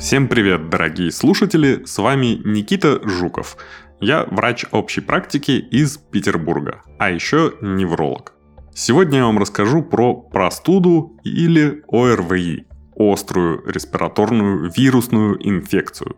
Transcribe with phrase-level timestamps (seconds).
[0.00, 3.58] Всем привет, дорогие слушатели, с вами Никита Жуков.
[4.00, 8.32] Я врач общей практики из Петербурга, а еще невролог.
[8.74, 12.66] Сегодня я вам расскажу про простуду или ОРВИ–
[12.96, 16.16] острую респираторную вирусную инфекцию.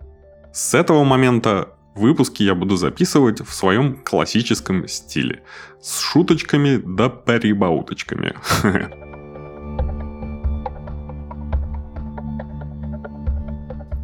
[0.53, 5.43] С этого момента выпуски я буду записывать в своем классическом стиле,
[5.81, 8.35] с шуточками да перебауточками.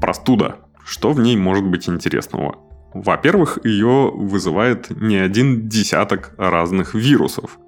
[0.08, 0.56] Простуда.
[0.86, 2.56] Что в ней может быть интересного?
[2.94, 7.58] Во-первых, ее вызывает не один десяток разных вирусов.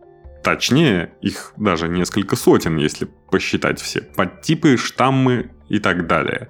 [0.43, 6.49] Точнее, их даже несколько сотен, если посчитать все подтипы, штаммы и так далее.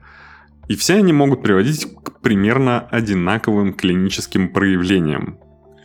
[0.69, 5.41] И все они могут приводить к примерно одинаковым клиническим проявлениям,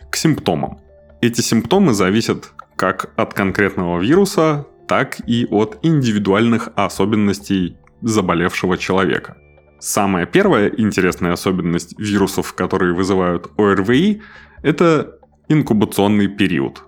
[0.08, 0.78] к симптомам.
[1.20, 9.36] Эти симптомы зависят как от конкретного вируса, так и от индивидуальных особенностей заболевшего человека–
[9.86, 14.20] Самая первая интересная особенность вирусов, которые вызывают ОРВИ,
[14.62, 16.82] это инкубационный период.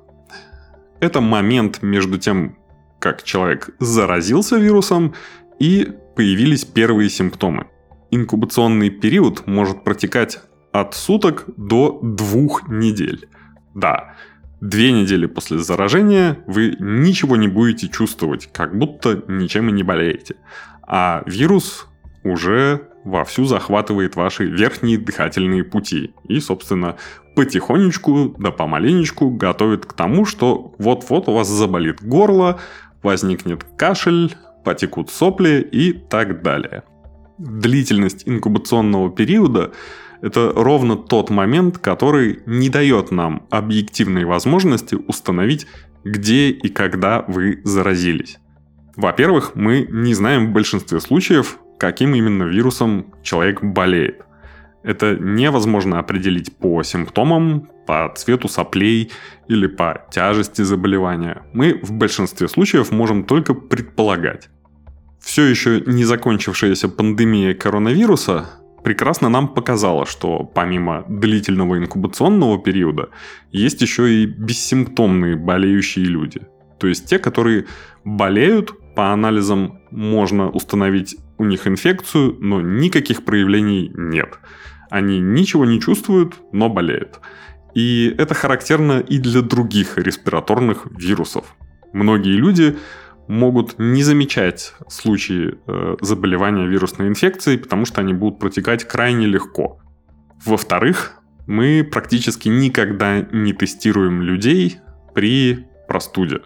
[0.99, 2.59] Это момент между тем,
[2.99, 5.15] как человек заразился вирусом
[5.61, 7.69] и появились первые симптомы.
[8.11, 10.41] Инкубационный период может протекать
[10.73, 13.29] от суток до двух недель.
[13.77, 14.17] Да,
[14.61, 20.35] две недели после заражения вы ничего не будете чувствовать, как будто ничем и не болеете.
[20.83, 21.88] А вирус
[22.25, 26.13] уже вовсю захватывает ваши верхние дыхательные пути.
[26.29, 26.97] И, собственно,
[27.35, 32.61] потихонечку, да помаленечку готовит к тому, что вот-вот у вас заболит горло,
[33.03, 36.83] возникнет кашель, потекут сопли и так далее.
[37.39, 39.73] Длительность инкубационного периода–
[40.21, 45.67] это ровно тот момент, который не дает нам объективной возможности установить,
[46.05, 48.39] где и когда вы заразились.
[48.97, 54.23] Во-первых, мы не знаем в большинстве случаев, каким именно вирусом человек болеет.
[54.83, 59.11] Это невозможно определить по симптомам, по цвету соплей
[59.49, 61.43] или по тяжести заболевания.
[61.53, 64.49] Мы в большинстве случаев можем только предполагать.
[65.21, 68.47] Все еще не закончившаяся пандемия коронавируса
[68.85, 73.11] прекрасно нам показала, что помимо длительного инкубационного периода
[73.51, 76.43] есть еще и бессимптомные болеющие люди.
[76.79, 77.67] То есть те, которые
[78.05, 84.41] болеют, по анализам можно установить у них инфекцию, но никаких проявлений нет.
[84.91, 87.21] Они ничего не чувствуют, но болеют.
[87.77, 91.55] И это характерно и для других респираторных вирусов.
[91.93, 92.77] Многие люди
[93.29, 99.79] могут не замечать случаи э, заболевания вирусной инфекцией, потому что они будут протекать крайне легко.
[100.45, 104.79] Во-вторых, мы практически никогда не тестируем людей
[105.15, 106.41] при простуде.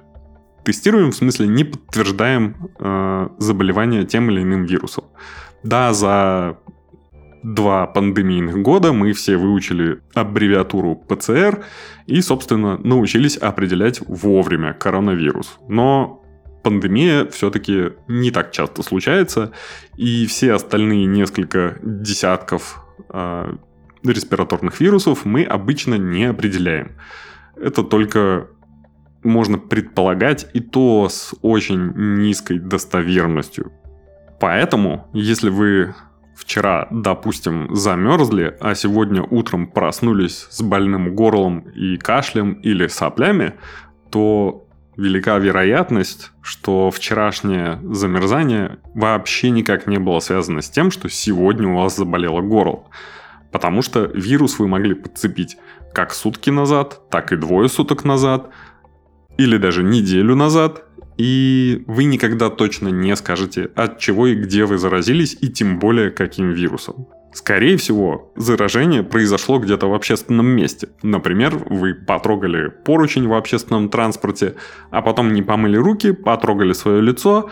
[0.64, 5.04] Тестируем, в смысле, не подтверждаем э, заболевание тем или иным вирусом.
[5.62, 6.58] Да, за
[7.42, 11.64] два пандемийных года мы все выучили аббревиатуру ПЦР
[12.06, 15.58] и, собственно, научились определять вовремя коронавирус.
[15.68, 16.22] Но
[16.62, 19.52] пандемия все-таки не так часто случается,
[19.96, 23.54] и все остальные несколько десятков э,
[24.04, 26.92] респираторных вирусов мы обычно не определяем.
[27.56, 28.48] Это только
[29.22, 33.72] можно предполагать, и то с очень низкой достоверностью.
[34.40, 35.94] Поэтому, если вы
[36.34, 43.54] вчера, допустим, замерзли, а сегодня утром проснулись с больным горлом и кашлем или соплями,
[44.10, 44.66] то
[44.96, 51.76] велика вероятность, что вчерашнее замерзание вообще никак не было связано с тем, что сегодня у
[51.76, 52.84] вас заболело горло.
[53.52, 55.58] Потому что вирус вы могли подцепить
[55.94, 58.50] как сутки назад, так и двое суток назад–
[59.42, 60.84] или даже неделю назад,
[61.18, 66.10] и вы никогда точно не скажете, от чего и где вы заразились, и тем более
[66.10, 67.08] каким вирусом.
[67.34, 70.88] Скорее всего, заражение произошло где-то в общественном месте.
[71.02, 74.54] Например, вы потрогали поручень в общественном транспорте,
[74.90, 77.50] а потом не помыли руки, потрогали свое лицо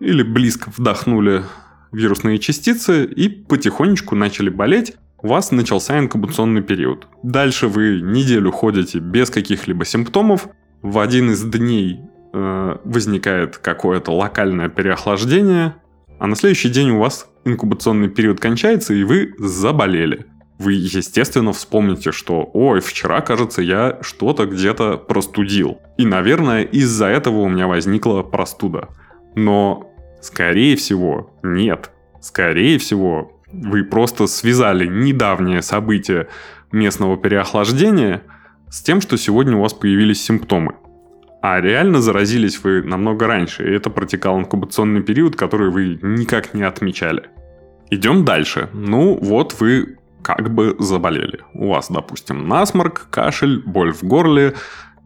[0.00, 1.44] или близко вдохнули
[1.92, 7.06] вирусные частицы и потихонечку начали болеть, у вас начался инкубационный период.
[7.22, 10.48] Дальше вы неделю ходите без каких-либо симптомов,
[10.82, 12.00] в один из дней
[12.32, 15.76] э, возникает какое-то локальное переохлаждение,
[16.18, 20.26] а на следующий день у вас инкубационный период кончается, и вы заболели.
[20.58, 25.80] Вы, естественно, вспомните, что «Ой, вчера, кажется, я что-то где-то простудил».
[25.98, 28.88] И, наверное, из-за этого у меня возникла простуда.
[29.34, 29.90] Но,
[30.20, 31.90] скорее всего, нет.
[32.20, 36.28] Скорее всего, вы просто связали недавнее событие
[36.70, 38.22] местного переохлаждения–
[38.72, 40.76] с тем, что сегодня у вас появились симптомы.
[41.42, 46.62] А реально заразились вы намного раньше, и это протекал инкубационный период, который вы никак не
[46.62, 47.28] отмечали.
[47.90, 48.70] Идем дальше.
[48.72, 51.40] Ну, вот вы как бы заболели.
[51.52, 54.54] У вас, допустим, насморк, кашель, боль в горле,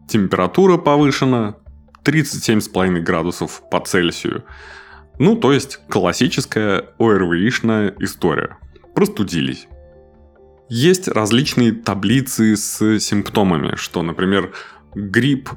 [0.07, 1.57] температура повышена,
[2.05, 4.45] 37,5 градусов по Цельсию.
[5.19, 8.57] Ну, то есть классическая ОРВИшная история.
[8.95, 9.67] Простудились.
[10.69, 14.53] Есть различные таблицы с симптомами, что, например,
[14.93, 15.51] грипп,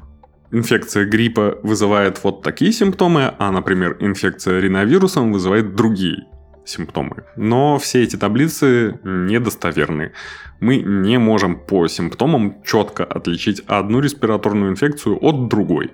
[0.51, 6.27] инфекция гриппа вызывает вот такие симптомы, а, например, инфекция риновирусом вызывает другие
[6.65, 7.23] симптомы.
[7.35, 10.13] Но все эти таблицы недостоверны.
[10.59, 15.91] Мы не можем по симптомам четко отличить одну респираторную инфекцию от другой.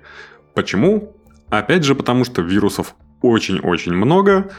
[0.54, 1.16] Почему?
[1.48, 4.50] Опять же, потому что вирусов очень-очень много,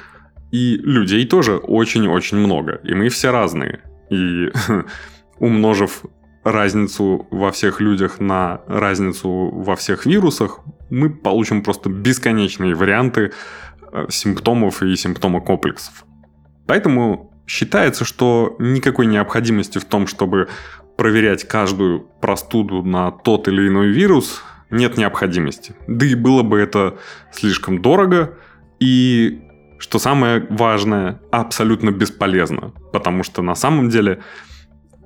[0.52, 3.84] и людей тоже очень-очень много, и мы все разные.
[4.10, 4.52] И
[5.40, 6.06] умножив
[6.44, 10.60] разницу во всех людях на разницу во всех вирусах,
[10.90, 13.32] мы получим просто бесконечные варианты
[13.92, 16.06] э, симптомов и симптомокомплексов.
[16.66, 20.48] Поэтому считается, что никакой необходимости в том, чтобы
[20.98, 25.76] проверять каждую простуду на тот или иной вирус, нет необходимости.
[25.88, 26.98] Да и было бы это
[27.32, 28.38] слишком дорого,
[28.80, 29.42] и,
[29.80, 34.22] что самое важное, абсолютно бесполезно, потому что на самом деле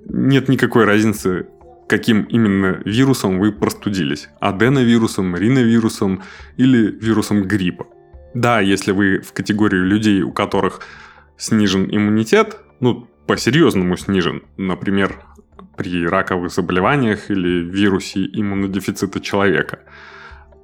[0.10, 1.48] нет никакой разницы,
[1.88, 4.30] каким именно вирусом вы простудились.
[4.42, 6.24] Аденовирусом, риновирусом
[6.58, 7.86] или вирусом гриппа.
[8.34, 10.81] Да, если вы в категорию людей, у которых
[11.38, 15.22] снижен иммунитет, ну, по-серьезному снижен, например,
[15.78, 19.80] при раковых заболеваниях или вирусе иммунодефицита человека,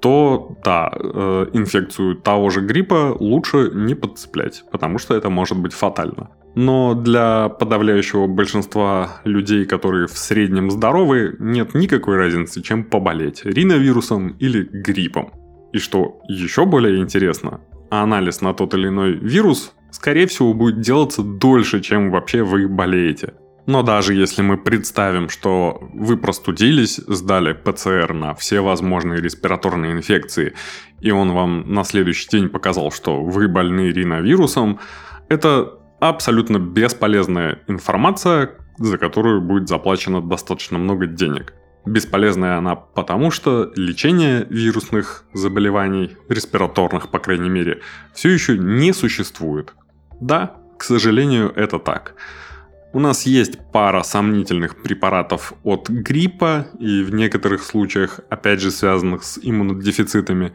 [0.00, 5.72] то да, э, инфекцию того же гриппа лучше не подцеплять, потому что это может быть
[5.72, 6.30] фатально.
[6.54, 14.36] Но для подавляющего большинства людей, которые в среднем здоровы, нет никакой разницы, чем поболеть риновирусом
[14.40, 15.32] или гриппом.
[15.72, 17.60] И что еще более интересно,
[17.90, 23.34] анализ на тот или иной вирус, скорее всего, будет делаться дольше, чем вообще вы болеете.
[23.66, 30.54] Но даже если мы представим, что вы простудились, сдали ПЦР на все возможные респираторные инфекции,
[31.00, 34.80] и он вам на следующий день показал, что вы больны риновирусом,
[35.28, 41.54] это абсолютно бесполезная информация, за которую будет заплачено достаточно много денег.
[41.86, 47.80] Бесполезная она потому, что лечение вирусных заболеваний, респираторных, по крайней мере,
[48.14, 49.74] все еще не существует.
[50.20, 52.14] Да, к сожалению, это так.
[52.92, 59.22] У нас есть пара сомнительных препаратов от гриппа и в некоторых случаях, опять же, связанных
[59.22, 60.52] с иммунодефицитами,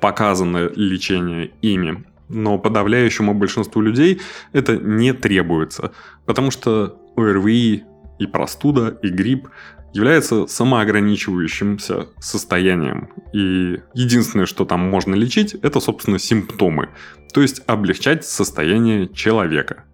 [0.00, 2.04] показано лечение ими.
[2.28, 4.20] Но подавляющему большинству людей
[4.52, 5.92] это не требуется,
[6.26, 7.84] потому что ОРВИ
[8.18, 9.48] и простуда, и грипп
[9.92, 13.10] является самоограничивающимся состоянием.
[13.32, 16.88] И единственное, что там можно лечить, это, собственно, симптомы.
[17.32, 19.84] То есть облегчать состояние человека.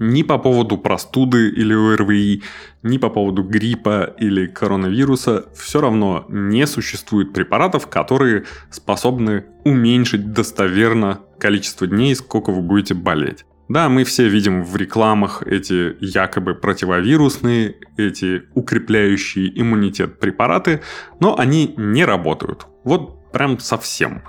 [0.00, 2.42] Ни по поводу простуды или ОРВИ,
[2.82, 11.20] ни по поводу гриппа или коронавируса все равно не существует препаратов, которые способны уменьшить достоверно
[11.38, 13.44] количество дней, сколько вы будете болеть.
[13.68, 20.80] Да, мы все видим в рекламах эти якобы противовирусные, эти укрепляющие иммунитет препараты,
[21.20, 22.66] но они не работают.
[22.84, 24.22] Вот прям совсем.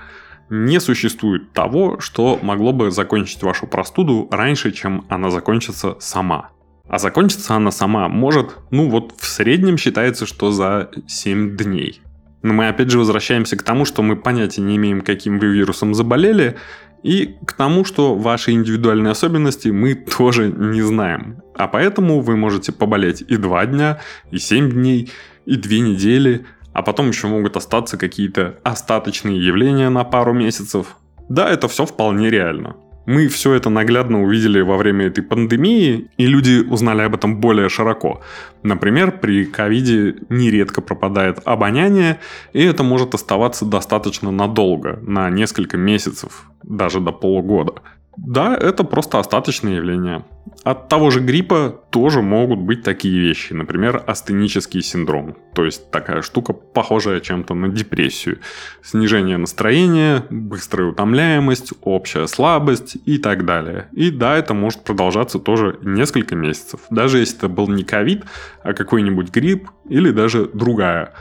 [0.54, 6.50] Не существует того, что могло бы закончить вашу простуду раньше, чем она закончится сама.
[6.90, 12.02] А закончится она сама может, ну вот в среднем считается, что за 7 дней.
[12.44, 15.94] Но мы опять же возвращаемся к тому, что мы понятия не имеем, каким вы вирусом
[15.94, 16.58] заболели,
[17.02, 21.42] и к тому, что ваши индивидуальные особенности мы тоже не знаем.
[21.56, 25.12] А поэтому вы можете поболеть и 2 дня, и 7 дней,
[25.46, 30.98] и 2 недели, а потом еще могут остаться какие-то остаточные явления на пару месяцев.
[31.30, 32.76] Да, это все вполне реально.
[33.06, 37.68] Мы все это наглядно увидели во время этой пандемии, и люди узнали об этом более
[37.68, 38.22] широко.
[38.62, 42.20] Например, при ковиде нередко пропадает обоняние,
[42.54, 47.82] и это может оставаться достаточно надолго, на несколько месяцев, даже до полугода.
[48.18, 50.26] Да, это просто остаточное явление.
[50.64, 56.22] От того же гриппа тоже могут быть такие вещи, например, астенический синдром, то есть такая
[56.22, 58.40] штука, похожая чем-то на депрессию.
[58.84, 63.88] Снижение настроения, быстрая утомляемость, общая слабость и так далее.
[63.94, 68.26] И да, это может продолжаться тоже несколько месяцев, даже если это был не ковид,
[68.62, 71.14] а какой-нибудь грипп или даже другая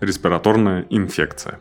[0.00, 1.60] респираторная инфекция.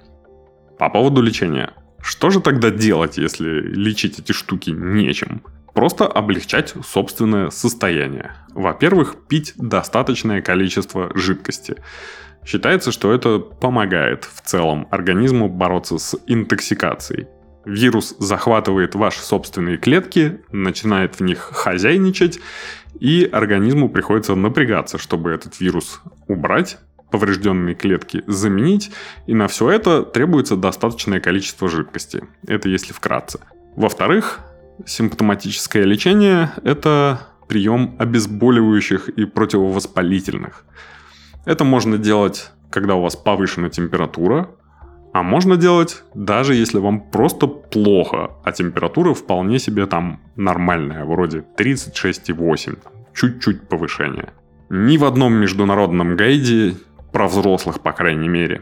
[0.77, 1.73] По поводу лечения.
[2.01, 5.41] Что же тогда делать, если лечить эти штуки нечем?
[5.73, 8.33] Просто облегчать собственное состояние.
[8.53, 11.75] Во-первых, пить достаточное количество жидкости.
[12.45, 17.27] Считается, что это помогает в целом организму бороться с интоксикацией.
[17.65, 22.39] Вирус захватывает ваши собственные клетки, начинает в них хозяйничать,
[22.99, 26.79] и организму приходится напрягаться, чтобы этот вирус убрать,
[27.11, 28.91] поврежденные клетки заменить,
[29.27, 32.23] и на все это требуется достаточное количество жидкости.
[32.47, 33.39] Это если вкратце.
[33.75, 34.39] Во-вторых,
[34.85, 40.65] симптоматическое лечение– это прием обезболивающих и противовоспалительных.
[41.45, 44.49] Это можно делать, когда у вас повышена температура,
[45.11, 51.43] а можно делать даже если вам просто плохо, а температура вполне себе там нормальная, вроде
[51.57, 52.77] 36,8,
[53.13, 54.33] чуть-чуть повышение.
[54.69, 56.75] Ни в одном международном гайде,
[57.11, 58.61] про взрослых по крайней мере,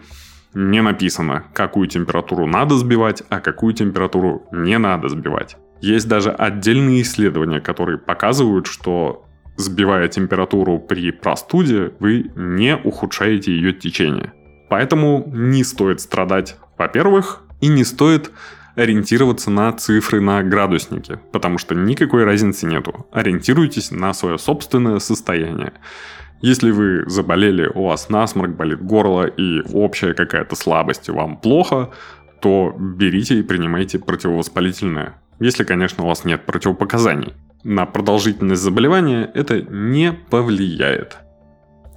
[0.53, 5.57] не написано, какую температуру надо сбивать, а какую температуру не надо сбивать.
[5.81, 9.25] Есть даже отдельные исследования, которые показывают, что
[9.57, 14.33] сбивая температуру при простуде, вы не ухудшаете ее течение.
[14.69, 18.31] Поэтому не стоит страдать, во-первых, и не стоит
[18.75, 23.07] ориентироваться на цифры на градуснике, потому что никакой разницы нету.
[23.11, 25.73] Ориентируйтесь на свое собственное состояние.
[26.41, 31.91] Если вы заболели, у вас насморк, болит горло и общая какая-то слабость, и вам плохо,
[32.41, 35.15] то берите и принимайте противовоспалительное.
[35.39, 37.33] Если, конечно, у вас нет противопоказаний.
[37.63, 41.17] На продолжительность заболевания это не повлияет.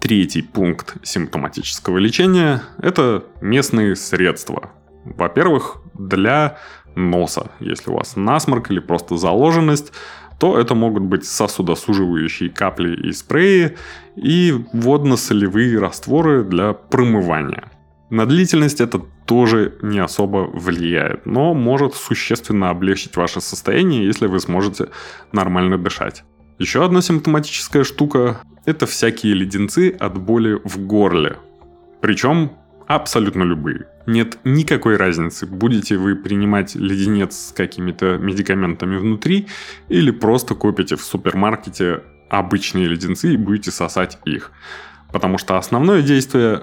[0.00, 4.70] Третий пункт симптоматического лечения– это местные средства.
[5.04, 6.58] Во-первых, для
[6.94, 7.50] носа.
[7.60, 9.92] Если у вас насморк или просто заложенность,
[10.40, 13.76] то это могут быть сосудосуживающие капли и спреи
[14.16, 17.70] и водно-солевые растворы для промывания.
[18.08, 24.40] На длительность это тоже не особо влияет, но может существенно облегчить ваше состояние, если вы
[24.40, 24.88] сможете
[25.32, 26.24] нормально дышать.
[26.58, 31.36] Еще одна симптоматическая штука– это всякие леденцы от боли в горле.
[32.00, 32.52] Причем
[32.94, 33.86] абсолютно любые.
[34.06, 39.46] Нет никакой разницы, будете вы принимать леденец с какими-то медикаментами внутри
[39.88, 44.50] или просто купите в супермаркете обычные леденцы и будете сосать их.
[45.12, 46.62] Потому что основное действие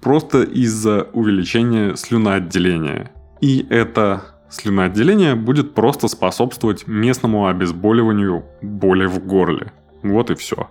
[0.00, 3.10] просто из-за увеличения слюноотделения.
[3.40, 9.72] И это слюноотделение будет просто способствовать местному обезболиванию боли в горле.
[10.04, 10.70] Вот и все.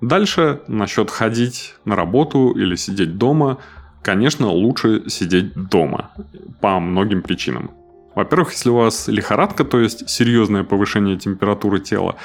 [0.00, 3.58] Дальше насчет ходить на работу или сидеть дома.
[4.08, 6.12] Конечно, лучше сидеть дома
[6.62, 7.72] по многим причинам.
[8.14, 12.16] Во-первых, если у вас лихорадка, то есть серьезное повышение температуры тела,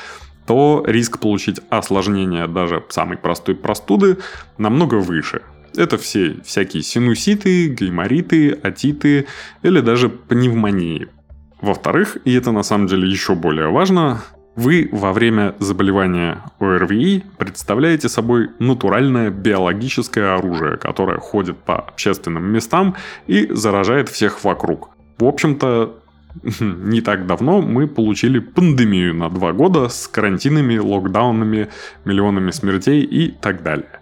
[0.47, 4.19] то риск получить осложнение даже самой простой простуды
[4.57, 5.41] намного выше.
[5.75, 9.27] Это все всякие синуситы, гаймориты, атиты
[9.61, 11.09] или даже пневмонии.
[11.59, 14.23] Во-вторых, и это на самом деле еще более важно,
[14.55, 22.95] вы во время заболевания ОРВИ представляете собой натуральное биологическое оружие, которое ходит по общественным местам
[23.25, 24.89] и заражает всех вокруг.
[25.17, 25.99] В общем-то,
[26.59, 31.69] не так давно мы получили пандемию на два года с карантинами, локдаунами,
[32.05, 33.99] миллионами смертей и так далее.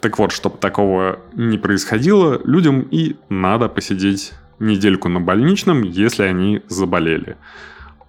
[0.00, 6.62] Так вот, чтобы такого не происходило, людям и надо посидеть недельку на больничном, если они
[6.68, 7.36] заболели.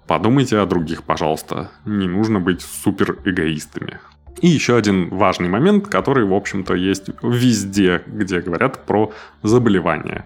[0.07, 1.71] Подумайте о других, пожалуйста.
[1.85, 3.99] Не нужно быть супер эгоистами.
[4.41, 10.25] И еще один важный момент, который, в общем-то, есть везде, где говорят про заболевания.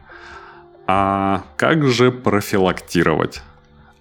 [0.88, 3.44] А как же профилактировать?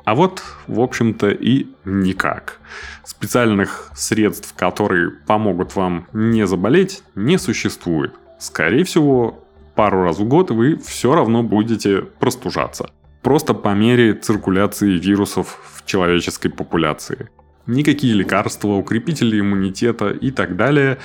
[0.04, 2.60] А вот, в общем-то, и никак.
[3.04, 8.14] Специальных средств, которые помогут вам не заболеть, не существует.
[8.38, 12.90] Скорее всего, пару раз в год вы все равно будете простужаться.
[13.26, 17.28] Просто по мере циркуляции вирусов в человеческой популяции.
[17.66, 20.98] Никакие лекарства, укрепители иммунитета и так далее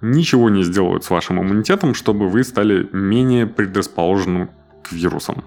[0.00, 4.50] ничего не сделают с вашим иммунитетом, чтобы вы стали менее предрасположенным
[4.84, 5.42] к вирусам.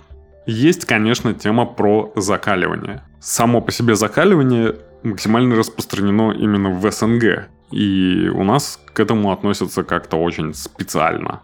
[0.45, 3.01] Есть, конечно, тема про закаливание.
[3.21, 7.47] Само по себе закаливание максимально распространено именно в СНГ.
[7.71, 11.43] И у нас к этому относятся как-то очень специально.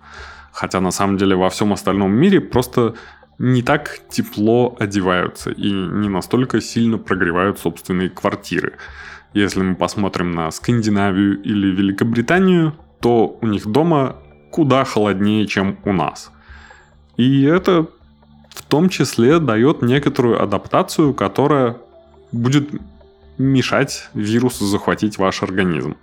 [0.51, 2.95] Хотя на самом деле во всем остальном мире просто
[3.37, 8.73] не так тепло одеваются и не настолько сильно прогревают собственные квартиры.
[9.33, 14.17] Если мы посмотрим на Скандинавию или Великобританию, то у них дома
[14.51, 16.31] куда холоднее, чем у нас.
[17.17, 17.87] И это
[18.49, 21.77] в том числе дает некоторую адаптацию, которая
[22.31, 22.69] будет
[23.37, 25.97] мешать вирусу захватить ваш организм.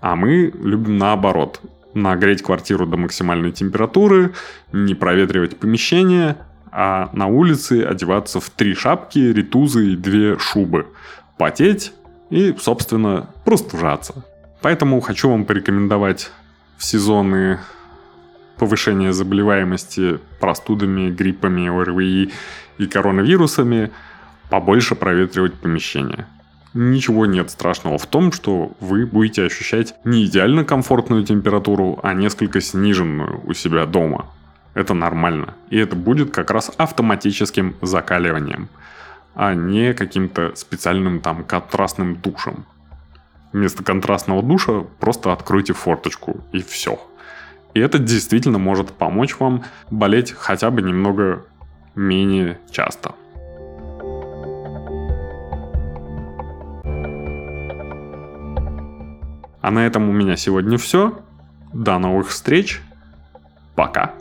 [0.00, 1.60] А мы любим наоборот.
[1.94, 4.32] Нагреть квартиру до максимальной температуры,
[4.72, 6.36] не проветривать помещение,
[6.70, 10.86] а на улице одеваться в три шапки, ритузы и две шубы.
[11.36, 11.92] Потеть
[12.30, 14.24] и, собственно, простужаться.
[14.62, 16.30] Поэтому хочу вам порекомендовать
[16.78, 17.58] в сезоны
[18.56, 22.32] повышения заболеваемости простудами, гриппами, ОРВИ
[22.78, 23.90] и коронавирусами,
[24.48, 26.26] побольше проветривать помещение.
[26.74, 32.62] Ничего нет страшного в том, что вы будете ощущать не идеально комфортную температуру, а несколько
[32.62, 34.26] сниженную у себя дома.
[34.72, 35.54] Это нормально.
[35.68, 38.70] И это будет как раз автоматическим закаливанием,
[39.34, 42.64] а не каким-то специальным там контрастным душем.
[43.52, 46.98] Вместо контрастного душа просто откройте форточку и все.
[47.74, 51.44] И это действительно может помочь вам болеть хотя бы немного
[51.94, 53.12] менее часто.
[59.62, 61.20] А на этом у меня сегодня все.
[61.72, 62.82] До новых встреч.
[63.76, 64.12] Пока.